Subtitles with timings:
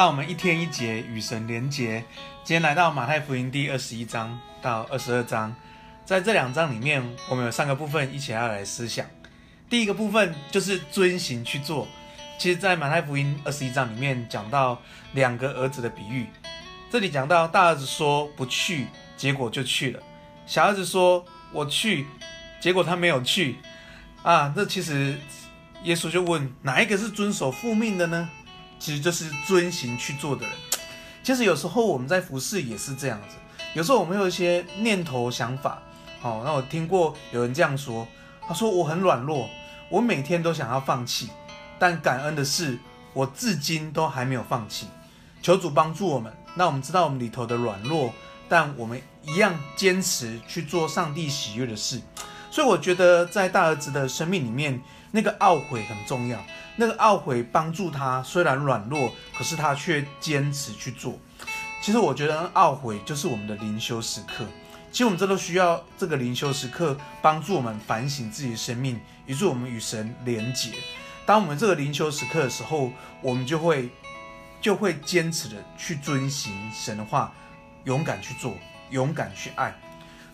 [0.00, 2.02] 让我们一天一节与神连结。
[2.42, 5.54] 今天来到马太福音第二十一章到二十二章，
[6.06, 9.04] 在这两章里面，我们有三个部分一起要来思想。
[9.68, 11.86] 第一个部分就是遵行去做。
[12.38, 14.80] 其实，在马太福音二十一章里面讲到
[15.12, 16.26] 两个儿子的比喻，
[16.90, 18.86] 这里讲到大儿子说不去，
[19.18, 20.00] 结果就去了；
[20.46, 22.06] 小儿子说我去，
[22.58, 23.56] 结果他没有去。
[24.22, 25.18] 啊，这其实
[25.82, 28.30] 耶稣就问哪一个是遵守父命的呢？
[28.80, 30.56] 其实就是遵行去做的人。
[31.22, 33.36] 其实有时候我们在服侍也是这样子，
[33.74, 35.80] 有时候我们有一些念头想法。
[36.22, 38.06] 哦，那我听过有人这样说，
[38.48, 39.48] 他说我很软弱，
[39.88, 41.28] 我每天都想要放弃。
[41.78, 42.78] 但感恩的是，
[43.14, 44.86] 我至今都还没有放弃。
[45.40, 48.12] 求主帮助我们，那我们知道我们里头的软弱，
[48.50, 52.00] 但我们一样坚持去做上帝喜悦的事。
[52.50, 54.78] 所以我觉得，在大儿子的生命里面，
[55.12, 56.38] 那个懊悔很重要。
[56.80, 61.18] 那个懊悔帮助他，虽然软弱，可是他却坚持去做。
[61.82, 64.46] 其实我觉得，懊悔就是我们的灵修时刻。
[64.90, 70.70] 其实我们这都需要这个灵修时刻，帮助我们反省自己的生命，以致我们与神连结。
[71.26, 73.90] 当我们这个灵修时刻的时候，我们就会
[74.62, 77.30] 就会坚持的去遵行神的话，
[77.84, 78.56] 勇敢去做，
[78.88, 79.78] 勇敢去爱。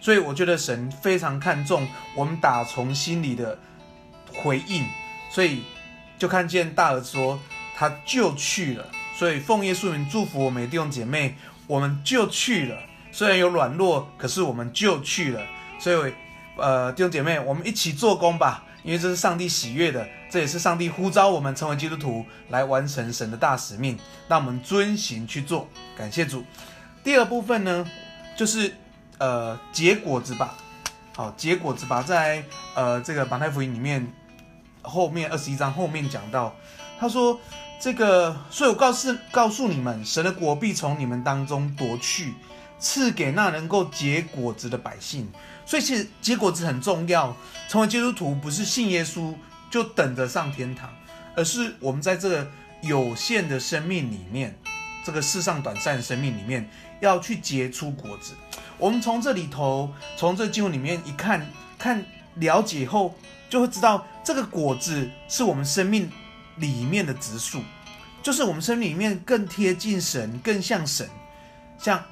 [0.00, 3.56] 所以我觉得神非常看重我们打从心里的
[4.34, 4.84] 回应。
[5.30, 5.62] 所以
[6.22, 7.36] 就看见大儿子说
[7.76, 8.86] 他就去了。
[9.18, 11.34] 所以奉耶稣名祝福我们弟兄姐妹，
[11.66, 12.78] 我们就去了。
[13.10, 15.40] 虽然有软弱，可是我们就去了。
[15.80, 16.14] 所以
[16.56, 18.62] 呃弟兄姐妹，我们一起做工吧。
[18.84, 25.68] 因为这是上帝喜悦的，这也是上帝呼召我们成为基督徒来完成神的大使命，让我们遵行去做。
[25.98, 26.44] 感谢主。
[27.02, 27.84] 第二部分呢，
[28.36, 28.72] 就是
[29.18, 30.54] 呃结果子吧。
[31.16, 32.44] 好，结果子吧，在
[32.76, 34.06] 呃这个马太福音里面
[34.82, 36.54] 后面二十一章后面讲到，
[36.98, 37.40] 他说
[37.80, 42.34] 这个，所以我告诉告诉你们，神的国必从你们当中夺去，
[42.78, 45.30] 赐给那能够结果子的百姓。
[45.64, 47.34] 所以其实结果子很重要。
[47.68, 49.34] 成为基督徒不是信耶稣
[49.70, 50.90] 就等着上天堂，
[51.34, 52.46] 而是我们在这个
[52.82, 54.54] 有限的生命里面，
[55.04, 56.68] 这个世上短暂的生命里面，
[57.00, 58.34] 要去结出果子。
[58.76, 61.46] 我们从这里头，从这经文里面一看，
[61.78, 62.04] 看
[62.36, 63.14] 了解后，
[63.48, 66.10] 就会知道这个果子是我们生命
[66.56, 67.62] 里面的质素，
[68.22, 71.08] 就是我们生命里面更贴近神，更像神，
[71.78, 72.02] 像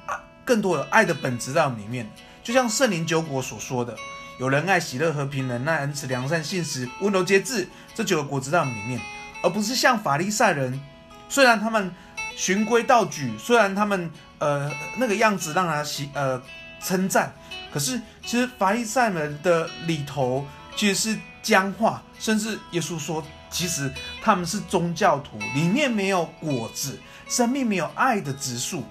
[0.43, 2.09] 更多有爱的本质在里面。
[2.43, 3.95] 就像圣灵九果所说的，
[4.39, 8.99] 有仁爱、喜乐、和平、忍耐、恩慈、良善、信实、温柔、节制，这九个果子在里面，
[9.43, 10.81] 而不是像法利赛人，
[11.29, 11.91] 虽然他们
[12.35, 14.09] 循规蹈矩，虽然他们
[14.39, 16.41] 呃那个样子让他喜呃
[16.83, 17.31] 称赞，
[17.71, 20.45] 可是其实法利赛人的里头
[20.75, 28.83] 其实是僵化，甚至耶稣说，其实他们是宗教徒，里面没有果子，生命没有爱的植树，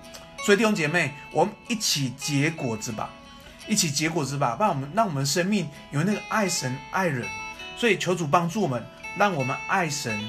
[0.45, 3.11] 所以弟兄姐妹，我们一起结果子吧。
[3.69, 7.25] 一起结果子吧，让我们让我们生命有那个爱神爱人，
[7.77, 8.85] 所以求主帮助我们，
[9.17, 10.21] 让我们爱神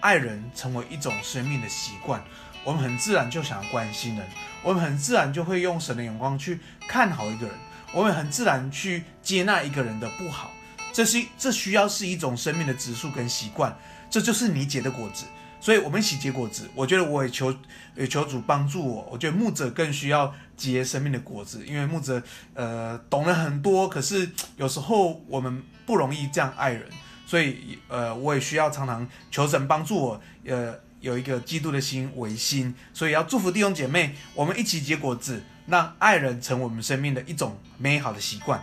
[0.00, 2.22] 爱人成为一种生命的习惯。
[2.64, 4.26] 我们很自然就想要关心人，
[4.62, 7.54] 我们很自然就会用神的眼光去看好一个人，
[7.96, 10.52] 我们很自然去接纳一个人的不好。
[10.92, 13.74] 这是这需要是一种生命的质素跟习惯，
[14.10, 15.24] 这就是你结的果子。
[15.62, 16.68] 所以，我们一起结果子。
[16.74, 17.56] 我觉得我也求，
[17.96, 19.08] 也求主帮助我。
[19.10, 26.86] 我觉得牧者更需要结生命的果子，因为牧者呃懂了很多，可是有时候我们不容易这样爱人。
[27.26, 32.74] 所以呃，我也需要常常求神帮助我，呃，有一个基督的心为心。
[32.92, 38.62] 所以要祝福弟兄姐妹，我们一起结果子，让爱人成为我们生命的一种美好的习惯。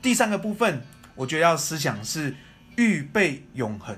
[0.00, 0.82] 第三个部分，
[1.14, 2.34] 我觉得要思想是
[2.76, 3.96] 预备永恒。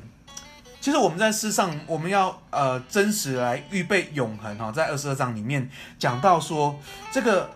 [0.80, 6.78] 其实我们在世上，我们要呃真实来预备永恒哈，在二十二章里面讲到说，
[7.10, 7.50] 这个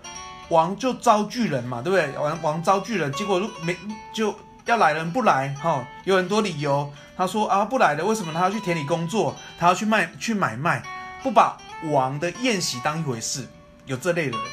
[0.48, 2.18] 王就招巨人嘛，对不对？
[2.18, 3.76] 王王招巨人，结果没
[4.14, 4.34] 就
[4.64, 6.90] 要来人不来哈，有很多理由。
[7.18, 9.36] 他说啊不来的，为什么他要去田里工作？
[9.58, 10.82] 他要去卖去买卖，
[11.22, 11.58] 不把
[11.90, 13.46] 王的宴席当一回事。
[13.84, 14.46] 有这类的人，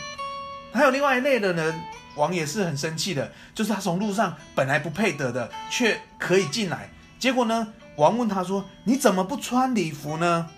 [0.75, 1.81] 还有另外一类的人，
[2.15, 7.73] 王也是很生气的，就是他从路上本来不配得的，却可以进来，结果呢？
[7.95, 10.49] 王问他说：“你怎么不穿礼服呢？”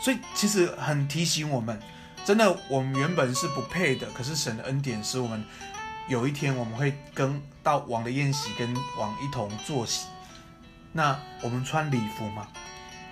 [0.00, 1.76] 所以其实很提醒我们，
[2.24, 5.44] 真的，我们原本是不配的，可是神的恩典使我们
[6.06, 10.06] 有一天我们会跟到王的宴席，跟王一同坐席。
[10.92, 12.46] 那我们穿礼服吗？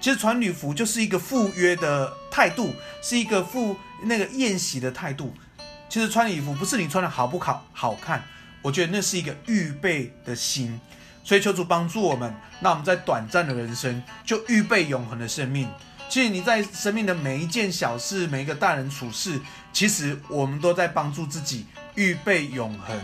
[0.00, 2.72] 其实穿礼服就是一个赴约的态度，
[3.02, 5.34] 是一个赴那个宴席的态度。
[5.92, 8.24] 其实穿礼服不是你穿的好不好好看，
[8.62, 10.80] 我觉得那是一个预备的心。
[11.22, 15.68] 所以求主帮助我们，那我们在短暂的人生就预备永恒的生命。
[16.08, 19.38] 其实你在生命的每一件小事，每一个待人处事，
[19.70, 22.98] 其实我们都在帮助自己预备永恒，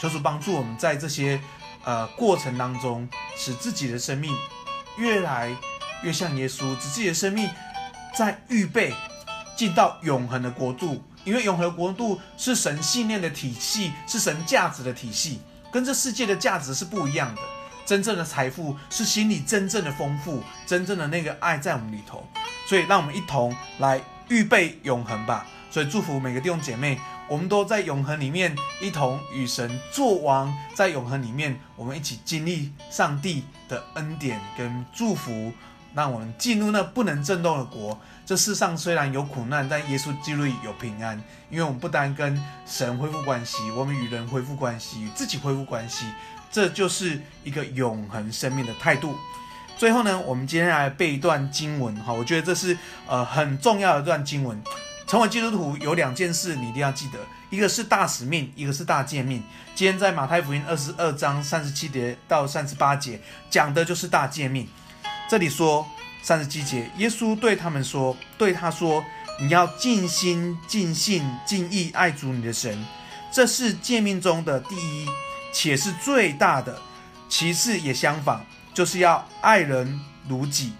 [0.00, 1.40] 求主帮助我们在这些
[1.82, 4.32] 呃过程当中，使自己的生命
[4.96, 5.52] 越来
[6.04, 7.50] 越像耶稣，使自己的生命
[8.16, 8.94] 在预备
[9.56, 11.02] 进到永恒的国度。
[11.24, 15.40] 因为永恒国度是神信念的体系，是神价值的体系，
[15.70, 17.40] 跟这世界的价值是不一样的。
[17.86, 22.24] 真正的财富是心里真正的丰富，真正的那个爱在我们里头。
[22.68, 25.46] 所以，让我们一同来预备永恒吧。
[25.70, 35.52] 所以，祝福每个弟兄姐妹，我们都在永恒里面一同与神作王，在永恒里面，我们一起经历上帝的恩典跟祝福。
[35.94, 37.98] 让我们进入那不能震动的国。
[38.24, 41.20] 这世上虽然有苦难，但耶稣基督有平安。
[41.50, 46.06] 因为我们不单跟神恢复关系，我们与人恢复关系，与自己恢复关系。
[46.50, 49.16] 这就是一个永恒生命的态度。
[49.76, 52.76] 最后呢，我们今天来背一段经文哈，我觉得这是
[53.06, 54.62] 呃很重要的一段经文。
[55.06, 57.18] 成为基督徒有两件事你一定要记得，
[57.50, 59.42] 一个是大使命，一个是大诫命。
[59.74, 64.68] 今天在马太福音二十二章三十七节到三十八节讲的就是大诫命。
[65.30, 65.88] 这里说
[66.22, 69.04] 三十七节，耶稣对他们说，对他说，
[69.40, 72.84] 你要尽心、尽性、尽意爱主你的神，
[73.32, 75.06] 这是诫命中的第一，
[75.52, 76.76] 且是最大的。
[77.28, 78.44] 其次也相仿，
[78.74, 80.72] 就是要爱人如己。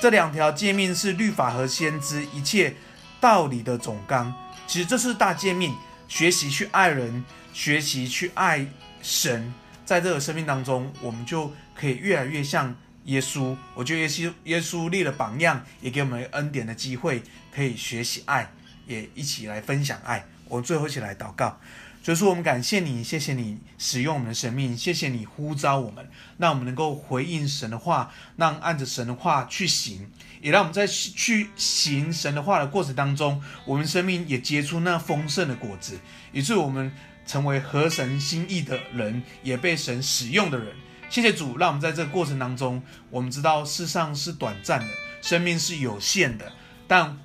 [0.00, 2.74] 这两条诫命是律法和先知一切
[3.20, 4.32] 道理的总纲。
[4.66, 5.74] 其实这是大诫命，
[6.08, 7.22] 学习去爱人，
[7.52, 8.66] 学习去爱
[9.02, 9.52] 神，
[9.84, 12.74] 在这个生命当中，我们就可以越来越像。
[13.08, 18.50] 耶稣，我觉得耶稣耶稣立了榜样，也给我们恩典的机会，可以学习爱，
[18.86, 20.26] 也一起来分享爱。
[20.46, 21.58] 我们最后一起来祷告，
[22.02, 26.06] 所以说我们感谢你，谢谢你使用我们的生命，谢谢你呼召我们，
[26.36, 30.10] 让我们能够回应神的话，让按着神的话去行，
[30.42, 35.98] 也让我们在去行神的话的过程当中，我们生命也结出那丰盛的果子，
[36.32, 36.92] 以致我们
[37.26, 40.76] 成为合神心意的人，也被神使用的人。
[41.10, 44.86] 谢谢主，让我们在这个过程当中，我们知道世上是短暂的，
[45.22, 46.52] 生命是有限的，
[46.86, 47.18] 但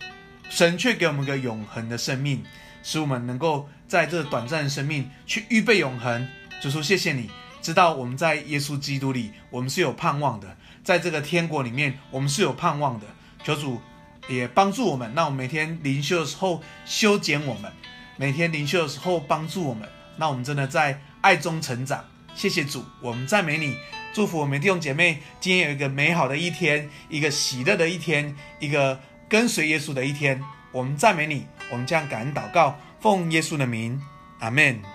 [0.49, 2.43] 神却给我们个永恒的生命，
[2.81, 6.27] 使我们能够在这短暂的生命去预备永恒。
[6.61, 7.29] 主说谢谢你，
[7.61, 13.05] 知道我们在耶稣基督里，我们是有盼望的，在这个天国里面，我们是有盼望的。
[13.43, 13.81] 求主
[14.29, 17.69] 也帮助我们，让我们每天灵修的时候修剪我们，
[18.15, 22.05] 每天灵修的时候帮助我们，让我们真的在爱中成长。
[22.35, 23.75] 谢谢主，我们赞美你，
[24.13, 28.99] 祝福我们弟兄姐妹，今天有一个美好的一天，一个喜乐的一天，一个
[29.29, 30.41] 跟随耶稣的一天。
[30.71, 34.01] 我们赞美你，我们将感恩祷告，奉耶稣的名，
[34.39, 34.92] 阿门。